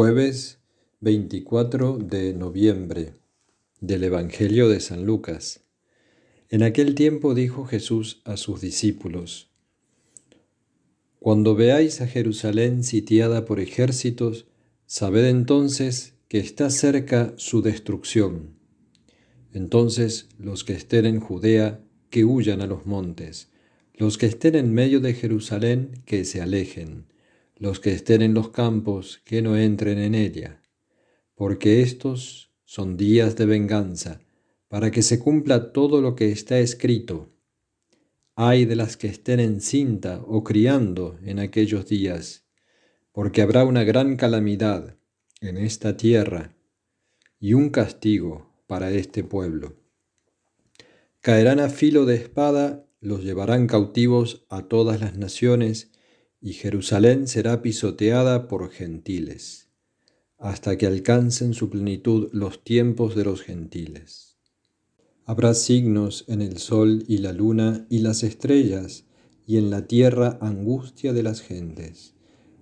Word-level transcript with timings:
Jueves 0.00 0.60
24 1.00 1.98
de 1.98 2.32
noviembre 2.32 3.14
del 3.80 4.04
Evangelio 4.04 4.68
de 4.68 4.78
San 4.78 5.04
Lucas. 5.04 5.64
En 6.50 6.62
aquel 6.62 6.94
tiempo 6.94 7.34
dijo 7.34 7.64
Jesús 7.64 8.22
a 8.24 8.36
sus 8.36 8.60
discípulos, 8.60 9.50
Cuando 11.18 11.56
veáis 11.56 12.00
a 12.00 12.06
Jerusalén 12.06 12.84
sitiada 12.84 13.44
por 13.44 13.58
ejércitos, 13.58 14.46
sabed 14.86 15.24
entonces 15.24 16.14
que 16.28 16.38
está 16.38 16.70
cerca 16.70 17.34
su 17.36 17.60
destrucción. 17.60 18.54
Entonces 19.52 20.28
los 20.38 20.62
que 20.62 20.74
estén 20.74 21.06
en 21.06 21.18
Judea, 21.18 21.80
que 22.08 22.24
huyan 22.24 22.60
a 22.60 22.68
los 22.68 22.86
montes, 22.86 23.48
los 23.94 24.16
que 24.16 24.26
estén 24.26 24.54
en 24.54 24.72
medio 24.72 25.00
de 25.00 25.14
Jerusalén, 25.14 25.90
que 26.06 26.24
se 26.24 26.40
alejen 26.40 27.06
los 27.58 27.80
que 27.80 27.92
estén 27.92 28.22
en 28.22 28.34
los 28.34 28.50
campos, 28.50 29.20
que 29.24 29.42
no 29.42 29.56
entren 29.56 29.98
en 29.98 30.14
ella, 30.14 30.62
porque 31.34 31.82
estos 31.82 32.52
son 32.64 32.96
días 32.96 33.36
de 33.36 33.46
venganza, 33.46 34.20
para 34.68 34.90
que 34.90 35.02
se 35.02 35.18
cumpla 35.18 35.72
todo 35.72 36.00
lo 36.00 36.14
que 36.14 36.30
está 36.30 36.58
escrito. 36.58 37.32
Ay 38.34 38.64
de 38.66 38.76
las 38.76 38.96
que 38.96 39.08
estén 39.08 39.40
encinta 39.40 40.22
o 40.26 40.44
criando 40.44 41.18
en 41.24 41.40
aquellos 41.40 41.86
días, 41.86 42.46
porque 43.12 43.42
habrá 43.42 43.64
una 43.64 43.82
gran 43.82 44.16
calamidad 44.16 44.96
en 45.40 45.56
esta 45.56 45.96
tierra 45.96 46.54
y 47.40 47.54
un 47.54 47.70
castigo 47.70 48.52
para 48.66 48.90
este 48.90 49.24
pueblo. 49.24 49.76
Caerán 51.20 51.58
a 51.58 51.68
filo 51.68 52.04
de 52.04 52.14
espada, 52.14 52.86
los 53.00 53.24
llevarán 53.24 53.66
cautivos 53.66 54.46
a 54.48 54.68
todas 54.68 55.00
las 55.00 55.16
naciones, 55.16 55.90
y 56.40 56.52
Jerusalén 56.52 57.26
será 57.26 57.62
pisoteada 57.62 58.48
por 58.48 58.70
gentiles, 58.70 59.68
hasta 60.38 60.78
que 60.78 60.86
alcancen 60.86 61.52
su 61.52 61.68
plenitud 61.68 62.28
los 62.32 62.62
tiempos 62.62 63.16
de 63.16 63.24
los 63.24 63.42
gentiles. 63.42 64.36
Habrá 65.24 65.52
signos 65.54 66.24
en 66.28 66.40
el 66.40 66.58
sol 66.58 67.04
y 67.08 67.18
la 67.18 67.32
luna 67.32 67.86
y 67.90 67.98
las 67.98 68.22
estrellas, 68.22 69.04
y 69.46 69.56
en 69.56 69.70
la 69.70 69.86
tierra 69.86 70.38
angustia 70.40 71.12
de 71.12 71.22
las 71.22 71.40
gentes, 71.40 72.14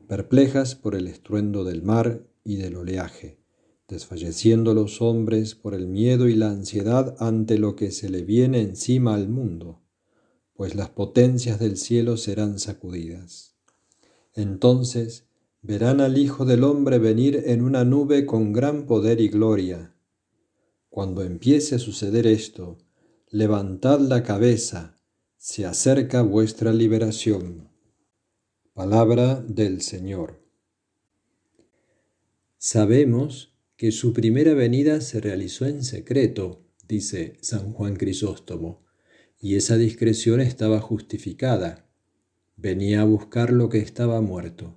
perplejas 0.08 0.74
por 0.74 0.94
el 0.94 1.08
estruendo 1.08 1.64
del 1.64 1.82
mar 1.82 2.26
y 2.44 2.56
del 2.56 2.76
oleaje, 2.76 3.40
desfalleciendo 3.88 4.72
los 4.72 5.02
hombres 5.02 5.54
por 5.54 5.74
el 5.74 5.86
miedo 5.86 6.28
y 6.28 6.34
la 6.34 6.50
ansiedad 6.50 7.16
ante 7.18 7.58
lo 7.58 7.76
que 7.76 7.90
se 7.90 8.08
le 8.08 8.22
viene 8.22 8.62
encima 8.62 9.14
al 9.14 9.28
mundo, 9.28 9.82
pues 10.54 10.74
las 10.74 10.90
potencias 10.90 11.58
del 11.58 11.76
cielo 11.76 12.16
serán 12.16 12.58
sacudidas. 12.58 13.55
Entonces 14.36 15.26
verán 15.62 16.00
al 16.02 16.18
Hijo 16.18 16.44
del 16.44 16.62
Hombre 16.62 16.98
venir 16.98 17.44
en 17.46 17.62
una 17.62 17.84
nube 17.84 18.26
con 18.26 18.52
gran 18.52 18.86
poder 18.86 19.20
y 19.20 19.28
gloria. 19.28 19.94
Cuando 20.90 21.22
empiece 21.22 21.74
a 21.74 21.78
suceder 21.78 22.26
esto, 22.26 22.78
levantad 23.30 23.98
la 23.98 24.22
cabeza, 24.22 25.00
se 25.38 25.64
acerca 25.64 26.22
vuestra 26.22 26.72
liberación. 26.72 27.70
Palabra 28.74 29.40
del 29.40 29.80
Señor. 29.80 30.42
Sabemos 32.58 33.54
que 33.76 33.90
su 33.90 34.12
primera 34.12 34.52
venida 34.52 35.00
se 35.00 35.20
realizó 35.20 35.64
en 35.64 35.82
secreto, 35.82 36.62
dice 36.86 37.38
San 37.40 37.72
Juan 37.72 37.96
Crisóstomo, 37.96 38.84
y 39.40 39.56
esa 39.56 39.76
discreción 39.76 40.40
estaba 40.40 40.80
justificada 40.80 41.85
venía 42.56 43.02
a 43.02 43.04
buscar 43.04 43.52
lo 43.52 43.68
que 43.68 43.78
estaba 43.78 44.20
muerto. 44.20 44.74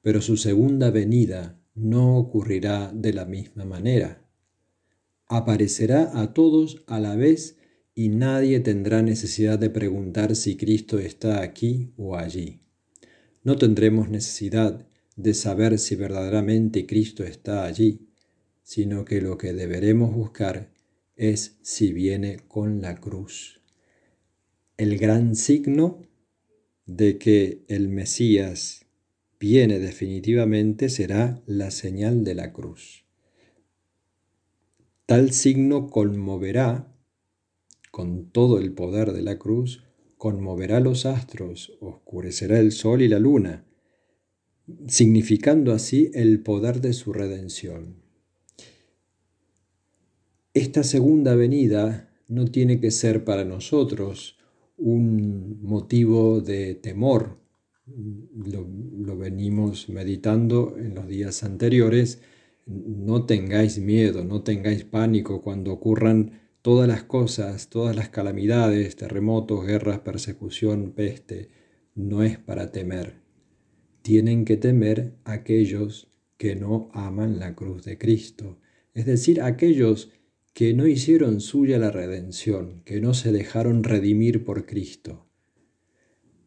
Pero 0.00 0.22
su 0.22 0.36
segunda 0.36 0.90
venida 0.90 1.60
no 1.74 2.16
ocurrirá 2.16 2.92
de 2.94 3.12
la 3.12 3.24
misma 3.24 3.64
manera. 3.64 4.24
Aparecerá 5.26 6.20
a 6.20 6.32
todos 6.32 6.84
a 6.86 7.00
la 7.00 7.16
vez 7.16 7.58
y 7.94 8.08
nadie 8.08 8.60
tendrá 8.60 9.02
necesidad 9.02 9.58
de 9.58 9.70
preguntar 9.70 10.36
si 10.36 10.56
Cristo 10.56 10.98
está 10.98 11.42
aquí 11.42 11.92
o 11.96 12.16
allí. 12.16 12.60
No 13.42 13.56
tendremos 13.56 14.08
necesidad 14.08 14.86
de 15.16 15.34
saber 15.34 15.78
si 15.78 15.96
verdaderamente 15.96 16.86
Cristo 16.86 17.24
está 17.24 17.64
allí, 17.64 18.08
sino 18.62 19.04
que 19.04 19.20
lo 19.20 19.38
que 19.38 19.52
deberemos 19.52 20.14
buscar 20.14 20.72
es 21.16 21.58
si 21.62 21.92
viene 21.92 22.38
con 22.48 22.80
la 22.80 22.96
cruz. 22.96 23.60
El 24.76 24.98
gran 24.98 25.36
signo 25.36 26.02
de 26.86 27.18
que 27.18 27.64
el 27.68 27.88
Mesías 27.88 28.86
viene 29.40 29.78
definitivamente 29.78 30.88
será 30.88 31.42
la 31.46 31.70
señal 31.70 32.24
de 32.24 32.34
la 32.34 32.52
cruz. 32.52 33.04
Tal 35.06 35.32
signo 35.32 35.88
conmoverá, 35.90 36.94
con 37.90 38.30
todo 38.30 38.58
el 38.58 38.72
poder 38.72 39.12
de 39.12 39.22
la 39.22 39.38
cruz, 39.38 39.84
conmoverá 40.16 40.80
los 40.80 41.04
astros, 41.04 41.76
oscurecerá 41.80 42.58
el 42.58 42.72
sol 42.72 43.02
y 43.02 43.08
la 43.08 43.18
luna, 43.18 43.66
significando 44.88 45.72
así 45.72 46.10
el 46.14 46.42
poder 46.42 46.80
de 46.80 46.94
su 46.94 47.12
redención. 47.12 48.02
Esta 50.54 50.84
segunda 50.84 51.34
venida 51.34 52.14
no 52.28 52.46
tiene 52.46 52.80
que 52.80 52.90
ser 52.90 53.24
para 53.24 53.44
nosotros 53.44 54.38
un 54.76 55.62
motivo 55.62 56.40
de 56.40 56.74
temor. 56.74 57.38
Lo, 57.86 59.16
venimos 59.16 59.88
meditando 59.88 60.76
en 60.78 60.94
los 60.94 61.06
días 61.06 61.44
anteriores. 61.44 62.20
No 62.66 63.26
tengáis 63.26 63.78
miedo, 63.78 64.24
no 64.24 64.42
tengáis 64.42 64.84
pánico 64.84 65.42
cuando 65.42 65.72
ocurran 65.72 66.40
todas 66.62 66.88
las 66.88 67.04
cosas, 67.04 67.68
todas 67.68 67.94
las 67.94 68.08
calamidades, 68.08 68.96
terremotos, 68.96 69.66
guerras, 69.66 70.00
persecución, 70.00 70.92
peste. 70.92 71.50
No 71.94 72.22
es 72.22 72.38
para 72.38 72.72
temer. 72.72 73.22
Tienen 74.02 74.44
que 74.44 74.56
temer 74.56 75.14
aquellos 75.24 76.08
que 76.36 76.56
no 76.56 76.90
aman 76.92 77.38
la 77.38 77.54
cruz 77.54 77.84
de 77.84 77.96
Cristo, 77.96 78.58
es 78.92 79.06
decir, 79.06 79.42
aquellos 79.42 80.06
que 80.06 80.23
no 80.60 80.86
hicieron 80.86 81.40
suya 81.40 81.78
la 81.78 81.90
redención, 81.90 82.82
que 82.84 83.00
no 83.00 83.12
se 83.12 83.32
dejaron 83.32 83.82
redimir 83.82 84.44
por 84.44 84.66
Cristo. 84.66 85.26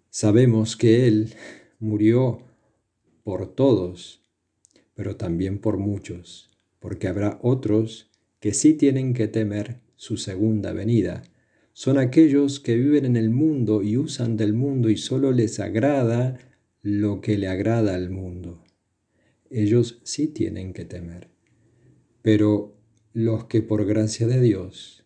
Sabemos 0.10 0.78
que 0.78 1.08
Él 1.08 1.34
murió 1.80 2.40
por 3.24 3.54
todos, 3.54 4.22
pero 4.96 5.18
también 5.18 5.60
por 5.60 5.78
muchos, 5.78 6.50
porque 6.80 7.10
habrá 7.10 7.38
otros 7.42 8.10
que 8.40 8.54
sí 8.54 8.74
tienen 8.74 9.14
que 9.14 9.28
temer 9.28 9.82
su 9.98 10.16
segunda 10.16 10.72
venida. 10.72 11.24
Son 11.74 11.98
aquellos 11.98 12.62
que 12.62 12.76
viven 12.76 13.06
en 13.06 13.18
el 13.18 13.30
mundo 13.30 13.84
y 13.84 13.98
usan 13.98 14.38
del 14.38 14.54
mundo 14.54 14.90
y 14.90 14.96
solo 14.96 15.34
les 15.34 15.60
agrada 15.60 16.40
lo 16.82 17.20
que 17.20 17.38
le 17.38 17.50
agrada 17.50 17.94
al 17.94 18.10
mundo. 18.10 18.64
Ellos 19.50 20.00
sí 20.04 20.28
tienen 20.28 20.72
que 20.72 20.86
temer. 20.86 21.28
Pero 22.22 22.77
los 23.18 23.46
que 23.46 23.64
por 23.64 23.84
gracia 23.84 24.28
de 24.28 24.40
Dios 24.40 25.04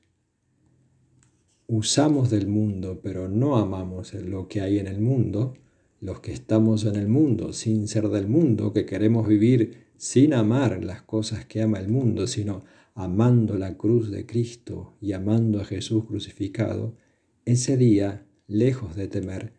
usamos 1.67 2.29
del 2.29 2.45
mundo, 2.45 2.99
pero 3.01 3.29
no 3.29 3.55
amamos 3.55 4.13
lo 4.15 4.49
que 4.49 4.59
hay 4.59 4.79
en 4.79 4.87
el 4.87 4.99
mundo, 4.99 5.53
los 6.01 6.19
que 6.19 6.33
estamos 6.33 6.83
en 6.83 6.97
el 6.97 7.07
mundo 7.07 7.53
sin 7.53 7.87
ser 7.87 8.09
del 8.09 8.27
mundo, 8.27 8.73
que 8.73 8.85
queremos 8.85 9.29
vivir 9.29 9.85
sin 9.95 10.33
amar 10.33 10.83
las 10.83 11.03
cosas 11.03 11.45
que 11.45 11.61
ama 11.61 11.79
el 11.79 11.87
mundo, 11.87 12.27
sino 12.27 12.65
amando 12.95 13.57
la 13.57 13.77
cruz 13.77 14.11
de 14.11 14.25
Cristo 14.25 14.97
y 14.99 15.13
amando 15.13 15.61
a 15.61 15.63
Jesús 15.63 16.03
crucificado, 16.03 16.97
ese 17.45 17.77
día, 17.77 18.25
lejos 18.45 18.97
de 18.97 19.07
temer, 19.07 19.53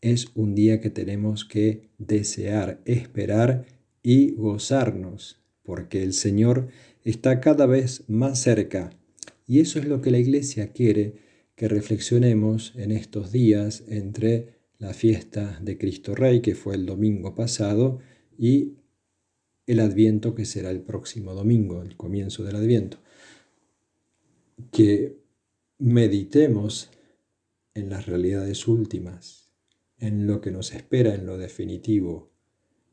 es 0.00 0.28
un 0.34 0.54
día 0.54 0.80
que 0.80 0.88
tenemos 0.88 1.44
que 1.44 1.90
desear, 1.98 2.80
esperar 2.86 3.66
y 4.02 4.30
gozarnos, 4.30 5.42
porque 5.62 6.02
el 6.02 6.14
Señor 6.14 6.68
está 7.04 7.40
cada 7.40 7.66
vez 7.66 8.04
más 8.08 8.40
cerca. 8.40 8.90
Y 9.46 9.60
eso 9.60 9.78
es 9.78 9.86
lo 9.86 10.00
que 10.00 10.10
la 10.10 10.18
Iglesia 10.18 10.72
quiere 10.72 11.16
que 11.56 11.68
reflexionemos 11.68 12.72
en 12.76 12.92
estos 12.92 13.32
días 13.32 13.84
entre 13.88 14.56
la 14.78 14.94
fiesta 14.94 15.58
de 15.62 15.78
Cristo 15.78 16.14
Rey, 16.14 16.40
que 16.40 16.54
fue 16.54 16.74
el 16.74 16.86
domingo 16.86 17.34
pasado, 17.34 18.00
y 18.38 18.74
el 19.66 19.80
Adviento, 19.80 20.34
que 20.34 20.44
será 20.44 20.70
el 20.70 20.80
próximo 20.80 21.34
domingo, 21.34 21.82
el 21.82 21.96
comienzo 21.96 22.42
del 22.42 22.56
Adviento. 22.56 22.98
Que 24.70 25.18
meditemos 25.78 26.90
en 27.74 27.90
las 27.90 28.06
realidades 28.06 28.66
últimas, 28.66 29.50
en 29.98 30.26
lo 30.26 30.40
que 30.40 30.50
nos 30.50 30.72
espera 30.72 31.14
en 31.14 31.26
lo 31.26 31.38
definitivo 31.38 32.30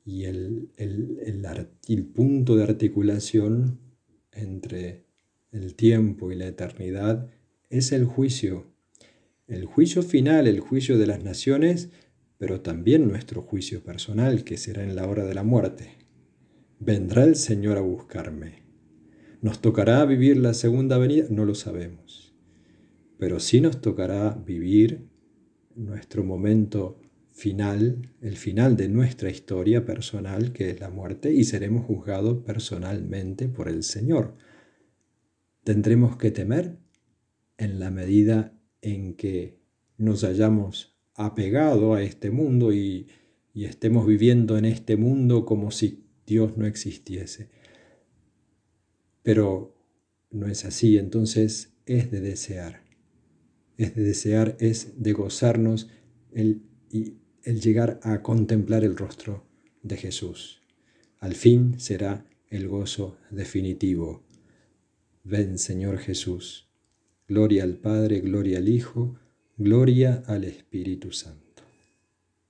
y 0.05 0.25
el, 0.25 0.69
el 0.77 2.05
punto 2.05 2.55
de 2.55 2.63
articulación 2.63 3.79
entre 4.39 5.05
el 5.51 5.75
tiempo 5.75 6.31
y 6.31 6.35
la 6.35 6.47
eternidad 6.47 7.29
es 7.69 7.91
el 7.91 8.05
juicio. 8.05 8.67
El 9.47 9.65
juicio 9.65 10.03
final, 10.03 10.47
el 10.47 10.59
juicio 10.59 10.97
de 10.97 11.07
las 11.07 11.23
naciones, 11.23 11.89
pero 12.37 12.61
también 12.61 13.07
nuestro 13.07 13.41
juicio 13.41 13.83
personal, 13.83 14.43
que 14.43 14.57
será 14.57 14.83
en 14.83 14.95
la 14.95 15.07
hora 15.07 15.25
de 15.25 15.33
la 15.33 15.43
muerte. 15.43 15.97
vendrá 16.79 17.25
el 17.25 17.35
Señor 17.35 17.77
a 17.77 17.81
buscarme. 17.81 18.63
¿Nos 19.41 19.59
tocará 19.59 20.05
vivir 20.05 20.37
la 20.37 20.53
segunda 20.53 20.97
venida? 20.97 21.25
No 21.29 21.43
lo 21.43 21.55
sabemos. 21.55 22.33
Pero 23.17 23.39
sí 23.39 23.59
nos 23.59 23.81
tocará 23.81 24.31
vivir 24.31 25.09
nuestro 25.75 26.23
momento 26.23 27.01
final, 27.39 28.11
el 28.21 28.35
final 28.35 28.75
de 28.75 28.89
nuestra 28.89 29.29
historia 29.29 29.85
personal, 29.85 30.51
que 30.51 30.69
es 30.69 30.79
la 30.81 30.89
muerte, 30.89 31.33
y 31.33 31.45
seremos 31.45 31.85
juzgados 31.85 32.43
personalmente 32.43 33.47
por 33.47 33.69
el 33.69 33.83
Señor. 33.83 34.35
Tendremos 35.63 36.17
que 36.17 36.31
temer 36.31 36.77
en 37.57 37.79
la 37.79 37.91
medida 37.91 38.59
en 38.81 39.13
que 39.15 39.57
nos 39.97 40.25
hayamos 40.25 40.97
apegado 41.15 41.93
a 41.93 42.03
este 42.03 42.29
mundo 42.29 42.73
y, 42.73 43.07
y 43.53 43.65
estemos 43.65 44.05
viviendo 44.05 44.57
en 44.57 44.65
este 44.65 44.97
mundo 44.97 45.45
como 45.45 45.71
si 45.71 46.03
Dios 46.25 46.57
no 46.57 46.65
existiese. 46.65 47.49
Pero 49.23 49.77
no 50.29 50.47
es 50.47 50.65
así, 50.65 50.97
entonces 50.97 51.73
es 51.85 52.11
de 52.11 52.19
desear. 52.19 52.83
Es 53.77 53.95
de 53.95 54.03
desear, 54.03 54.57
es 54.59 55.01
de 55.01 55.13
gozarnos 55.13 55.89
el, 56.33 56.63
el 57.43 57.61
llegar 57.61 57.99
a 58.03 58.21
contemplar 58.21 58.83
el 58.83 58.95
rostro 58.95 59.43
de 59.83 59.97
Jesús. 59.97 60.61
Al 61.19 61.35
fin 61.35 61.79
será 61.79 62.25
el 62.49 62.67
gozo 62.67 63.17
definitivo. 63.29 64.23
Ven 65.23 65.57
Señor 65.57 65.99
Jesús. 65.99 66.67
Gloria 67.27 67.63
al 67.63 67.75
Padre, 67.75 68.21
gloria 68.21 68.57
al 68.57 68.69
Hijo, 68.69 69.15
gloria 69.57 70.23
al 70.25 70.45
Espíritu 70.45 71.11
Santo. 71.11 71.48